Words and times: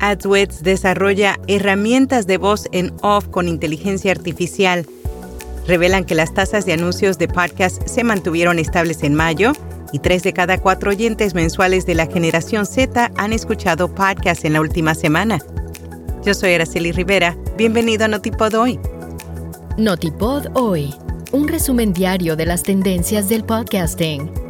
AdWords 0.00 0.62
desarrolla 0.62 1.38
herramientas 1.46 2.26
de 2.26 2.38
voz 2.38 2.68
en 2.72 2.92
off 3.02 3.28
con 3.28 3.48
inteligencia 3.48 4.10
artificial. 4.10 4.86
Revelan 5.66 6.04
que 6.04 6.14
las 6.14 6.34
tasas 6.34 6.66
de 6.66 6.72
anuncios 6.72 7.18
de 7.18 7.28
podcast 7.28 7.86
se 7.86 8.02
mantuvieron 8.02 8.58
estables 8.58 9.02
en 9.02 9.14
mayo 9.14 9.52
y 9.92 9.98
tres 9.98 10.22
de 10.22 10.32
cada 10.32 10.58
cuatro 10.58 10.90
oyentes 10.90 11.34
mensuales 11.34 11.86
de 11.86 11.94
la 11.94 12.06
generación 12.06 12.66
Z 12.66 13.10
han 13.16 13.32
escuchado 13.32 13.94
podcasts 13.94 14.44
en 14.44 14.54
la 14.54 14.60
última 14.60 14.94
semana. 14.94 15.38
Yo 16.24 16.34
soy 16.34 16.54
Araceli 16.54 16.92
Rivera. 16.92 17.36
Bienvenido 17.56 18.04
a 18.06 18.08
Notipod 18.08 18.54
Hoy. 18.54 18.78
Notipod 19.76 20.46
Hoy, 20.54 20.94
un 21.32 21.48
resumen 21.48 21.92
diario 21.92 22.36
de 22.36 22.46
las 22.46 22.62
tendencias 22.62 23.28
del 23.28 23.44
podcasting 23.44 24.49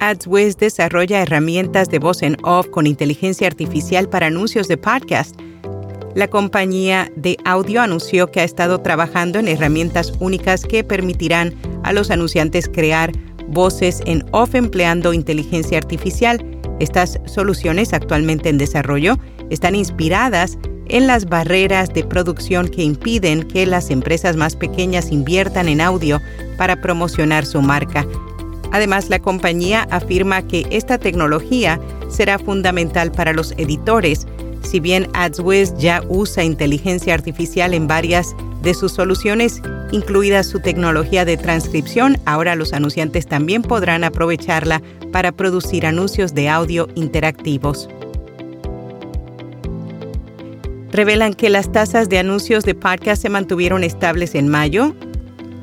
AdsWiz 0.00 0.56
desarrolla 0.56 1.22
herramientas 1.22 1.88
de 1.88 1.98
voz 1.98 2.22
en 2.22 2.36
off 2.42 2.68
con 2.68 2.86
inteligencia 2.86 3.46
artificial 3.46 4.08
para 4.08 4.26
anuncios 4.26 4.68
de 4.68 4.76
podcast. 4.76 5.40
La 6.14 6.28
compañía 6.28 7.10
de 7.16 7.36
audio 7.44 7.82
anunció 7.82 8.30
que 8.30 8.40
ha 8.40 8.44
estado 8.44 8.80
trabajando 8.80 9.38
en 9.38 9.48
herramientas 9.48 10.12
únicas 10.18 10.64
que 10.64 10.82
permitirán 10.82 11.54
a 11.82 11.92
los 11.92 12.10
anunciantes 12.10 12.68
crear 12.68 13.12
voces 13.48 14.02
en 14.06 14.24
off 14.32 14.54
empleando 14.54 15.12
inteligencia 15.12 15.78
artificial. 15.78 16.44
Estas 16.80 17.20
soluciones 17.26 17.92
actualmente 17.92 18.48
en 18.48 18.58
desarrollo 18.58 19.18
están 19.50 19.74
inspiradas 19.74 20.58
en 20.88 21.06
las 21.06 21.26
barreras 21.26 21.92
de 21.92 22.04
producción 22.04 22.68
que 22.68 22.82
impiden 22.82 23.42
que 23.42 23.66
las 23.66 23.90
empresas 23.90 24.36
más 24.36 24.56
pequeñas 24.56 25.10
inviertan 25.10 25.68
en 25.68 25.80
audio 25.80 26.20
para 26.56 26.80
promocionar 26.80 27.44
su 27.44 27.60
marca. 27.60 28.06
Además, 28.72 29.08
la 29.08 29.18
compañía 29.18 29.86
afirma 29.90 30.42
que 30.42 30.66
esta 30.70 30.98
tecnología 30.98 31.80
será 32.08 32.38
fundamental 32.38 33.12
para 33.12 33.32
los 33.32 33.52
editores. 33.52 34.26
Si 34.62 34.80
bien 34.80 35.08
AdsWiz 35.14 35.74
ya 35.78 36.02
usa 36.08 36.44
inteligencia 36.44 37.14
artificial 37.14 37.74
en 37.74 37.86
varias 37.86 38.34
de 38.62 38.74
sus 38.74 38.92
soluciones, 38.92 39.62
incluida 39.92 40.42
su 40.42 40.60
tecnología 40.60 41.24
de 41.24 41.36
transcripción, 41.36 42.18
ahora 42.24 42.56
los 42.56 42.72
anunciantes 42.72 43.26
también 43.26 43.62
podrán 43.62 44.04
aprovecharla 44.04 44.82
para 45.12 45.32
producir 45.32 45.86
anuncios 45.86 46.34
de 46.34 46.48
audio 46.48 46.88
interactivos. 46.94 47.88
Revelan 50.90 51.34
que 51.34 51.50
las 51.50 51.70
tasas 51.70 52.08
de 52.08 52.18
anuncios 52.18 52.64
de 52.64 52.74
podcast 52.74 53.20
se 53.20 53.28
mantuvieron 53.28 53.84
estables 53.84 54.34
en 54.34 54.48
mayo, 54.48 54.94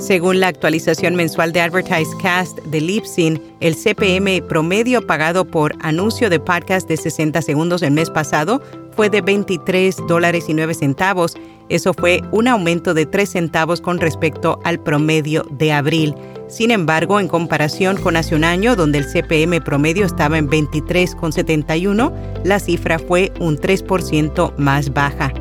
según 0.00 0.40
la 0.40 0.48
actualización 0.48 1.14
mensual 1.14 1.52
de 1.52 1.60
Advertise 1.60 2.10
Cast 2.22 2.58
de 2.60 2.80
Libsyn, 2.80 3.40
el 3.60 3.76
CPM 3.76 4.42
promedio 4.42 5.06
pagado 5.06 5.44
por 5.44 5.74
anuncio 5.80 6.30
de 6.30 6.40
podcast 6.40 6.88
de 6.88 6.96
60 6.96 7.42
segundos 7.42 7.82
el 7.82 7.92
mes 7.92 8.10
pasado 8.10 8.62
fue 8.96 9.10
de 9.10 9.20
23 9.20 9.96
dólares 10.08 10.46
y 10.48 10.54
9 10.54 10.74
centavos. 10.74 11.36
Eso 11.68 11.92
fue 11.92 12.22
un 12.32 12.48
aumento 12.48 12.94
de 12.94 13.06
3 13.06 13.28
centavos 13.28 13.80
con 13.80 13.98
respecto 13.98 14.58
al 14.64 14.82
promedio 14.82 15.44
de 15.50 15.72
abril. 15.72 16.14
Sin 16.48 16.70
embargo, 16.70 17.20
en 17.20 17.28
comparación 17.28 17.96
con 17.96 18.16
hace 18.16 18.34
un 18.34 18.44
año, 18.44 18.74
donde 18.76 18.98
el 18.98 19.06
CPM 19.06 19.60
promedio 19.60 20.04
estaba 20.04 20.38
en 20.38 20.48
23,71, 20.48 22.12
la 22.44 22.58
cifra 22.58 22.98
fue 22.98 23.32
un 23.38 23.56
3% 23.56 24.56
más 24.56 24.92
baja. 24.92 25.32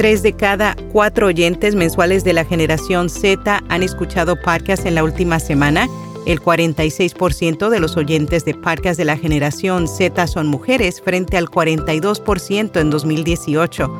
Tres 0.00 0.22
de 0.22 0.32
cada 0.32 0.76
cuatro 0.92 1.26
oyentes 1.26 1.74
mensuales 1.74 2.24
de 2.24 2.32
la 2.32 2.46
generación 2.46 3.10
Z 3.10 3.62
han 3.68 3.82
escuchado 3.82 4.34
podcasts 4.34 4.86
en 4.86 4.94
la 4.94 5.04
última 5.04 5.38
semana. 5.40 5.90
El 6.24 6.40
46% 6.40 7.68
de 7.68 7.80
los 7.80 7.98
oyentes 7.98 8.46
de 8.46 8.54
podcasts 8.54 8.96
de 8.96 9.04
la 9.04 9.18
generación 9.18 9.86
Z 9.86 10.26
son 10.26 10.46
mujeres 10.46 11.02
frente 11.02 11.36
al 11.36 11.50
42% 11.50 12.80
en 12.80 12.88
2018. 12.88 13.92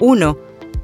Uno 0.00 0.36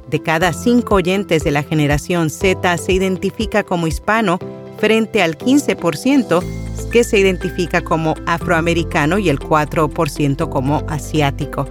de 0.09 0.21
cada 0.21 0.53
cinco 0.53 0.95
oyentes 0.95 1.43
de 1.43 1.51
la 1.51 1.63
generación 1.63 2.29
Z 2.29 2.77
se 2.77 2.93
identifica 2.93 3.63
como 3.63 3.85
hispano 3.85 4.39
frente 4.77 5.21
al 5.21 5.37
15% 5.37 6.41
que 6.89 7.03
se 7.03 7.19
identifica 7.19 7.81
como 7.81 8.15
afroamericano 8.27 9.17
y 9.17 9.27
el 9.27 9.39
4% 9.39 10.47
como 10.47 10.85
asiático. 10.87 11.67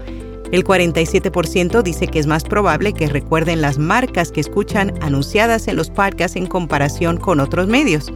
El 0.53 0.65
47% 0.65 1.83
dice 1.83 2.09
que 2.09 2.19
es 2.19 2.27
más 2.27 2.45
probable 2.45 2.93
que 2.93 3.07
recuerden 3.07 3.63
las 3.63 3.79
marcas 3.79 4.31
que 4.31 4.41
escuchan 4.41 4.93
anunciadas 5.01 5.67
en 5.67 5.77
los 5.77 5.89
podcasts 5.89 6.37
en 6.37 6.47
comparación 6.47 7.17
con 7.17 7.41
otros 7.41 7.69
medios. 7.69 8.13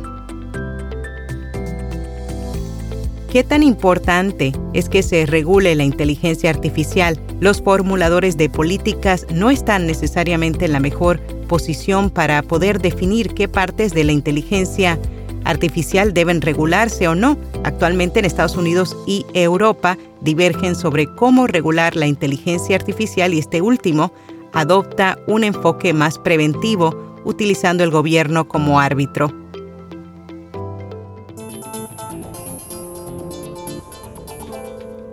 ¿Qué 3.32 3.42
tan 3.42 3.62
importante 3.62 4.52
es 4.74 4.90
que 4.90 5.02
se 5.02 5.24
regule 5.24 5.74
la 5.74 5.84
inteligencia 5.84 6.50
artificial? 6.50 7.18
Los 7.40 7.62
formuladores 7.62 8.36
de 8.36 8.50
políticas 8.50 9.26
no 9.30 9.50
están 9.50 9.86
necesariamente 9.86 10.66
en 10.66 10.72
la 10.72 10.80
mejor 10.80 11.20
posición 11.48 12.10
para 12.10 12.42
poder 12.42 12.80
definir 12.80 13.32
qué 13.32 13.48
partes 13.48 13.94
de 13.94 14.04
la 14.04 14.12
inteligencia 14.12 14.98
artificial 15.46 16.12
deben 16.12 16.42
regularse 16.42 17.08
o 17.08 17.14
no. 17.14 17.38
Actualmente 17.64 18.18
en 18.18 18.24
Estados 18.24 18.56
Unidos 18.56 18.96
y 19.06 19.24
Europa 19.32 19.96
divergen 20.20 20.74
sobre 20.74 21.06
cómo 21.14 21.46
regular 21.46 21.96
la 21.96 22.06
inteligencia 22.06 22.76
artificial 22.76 23.32
y 23.32 23.38
este 23.38 23.62
último 23.62 24.12
adopta 24.52 25.18
un 25.26 25.44
enfoque 25.44 25.92
más 25.92 26.18
preventivo 26.18 27.20
utilizando 27.24 27.84
el 27.84 27.90
gobierno 27.90 28.48
como 28.48 28.80
árbitro. 28.80 29.32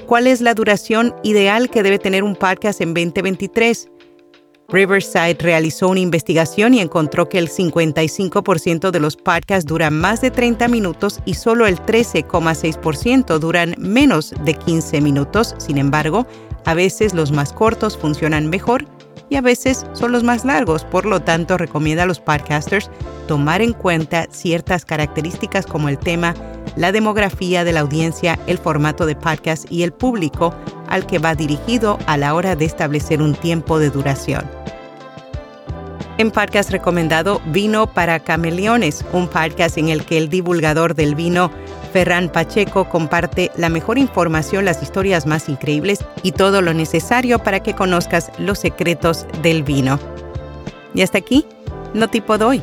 ¿Cuál 0.06 0.28
es 0.28 0.42
la 0.42 0.54
duración 0.54 1.16
ideal 1.24 1.70
que 1.70 1.82
debe 1.82 1.98
tener 1.98 2.24
un 2.24 2.36
podcast 2.36 2.82
en 2.82 2.94
2023? 2.94 3.90
Riverside 4.74 5.38
realizó 5.40 5.88
una 5.90 6.00
investigación 6.00 6.74
y 6.74 6.80
encontró 6.80 7.30
que 7.30 7.38
el 7.38 7.48
55% 7.48 8.90
de 8.90 9.00
los 9.00 9.16
podcasts 9.16 9.68
duran 9.68 9.94
más 9.94 10.20
de 10.20 10.32
30 10.32 10.68
minutos 10.68 11.20
y 11.26 11.36
solo 11.36 11.68
el 11.68 11.78
13,6% 11.78 13.38
duran 13.38 13.76
menos 13.78 14.34
de 14.44 14.56
15 14.56 15.00
minutos. 15.00 15.54
Sin 15.60 15.78
embargo, 15.78 16.26
a 16.66 16.74
veces 16.74 17.14
los 17.14 17.32
más 17.32 17.54
cortos 17.54 17.96
funcionan 17.96 18.50
mejor 18.50 18.88
y 19.30 19.36
a 19.36 19.42
veces 19.42 19.86
son 19.94 20.12
los 20.12 20.24
más 20.24 20.44
largos. 20.44 20.86
Por 20.86 21.06
lo 21.06 21.20
tanto, 21.20 21.60
recomienda 21.60 22.02
a 22.02 22.08
los 22.08 22.20
podcasters 22.20 22.90
tomar 23.28 23.62
en 23.62 23.74
cuenta 23.74 24.26
ciertas 24.32 24.86
características 24.86 25.68
como 25.68 25.88
el 25.88 26.00
tema, 26.00 26.34
la 26.78 26.92
demografía 26.92 27.64
de 27.64 27.74
la 27.74 27.82
audiencia, 27.82 28.40
el 28.48 28.58
formato 28.58 29.06
de 29.06 29.16
podcast 29.16 29.72
y 29.72 29.84
el 29.84 29.94
público 29.94 30.52
al 30.88 31.06
que 31.06 31.20
va 31.20 31.36
dirigido 31.36 32.00
a 32.08 32.18
la 32.18 32.34
hora 32.34 32.56
de 32.56 32.66
establecer 32.66 33.22
un 33.22 33.36
tiempo 33.36 33.78
de 33.78 33.92
duración. 33.92 34.63
En 36.20 36.30
podcast 36.30 36.70
recomendado 36.70 37.42
Vino 37.48 37.88
para 37.88 38.20
Cameleones, 38.20 39.04
un 39.14 39.28
podcast 39.28 39.80
en 39.80 39.90
el 39.90 40.06
que 40.06 40.20
el 40.20 40.30
divulgador 40.30 40.94
del 40.94 41.16
vino, 41.16 41.50
Ferran 41.92 42.30
Pacheco, 42.30 42.88
comparte 42.88 43.50
la 43.58 43.70
mejor 43.70 43.98
información, 43.98 44.64
las 44.64 44.84
historias 44.84 45.26
más 45.26 45.50
increíbles 45.50 46.06
y 46.22 46.34
todo 46.34 46.62
lo 46.62 46.76
necesario 46.76 47.40
para 47.40 47.64
que 47.64 47.74
conozcas 47.74 48.32
los 48.38 48.60
secretos 48.60 49.26
del 49.42 49.64
vino. 49.64 50.00
Y 50.94 51.02
hasta 51.02 51.18
aquí, 51.18 51.48
no 51.96 52.08
tipo 52.08 52.38
doy. 52.38 52.62